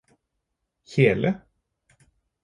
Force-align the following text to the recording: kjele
kjele 0.89 1.31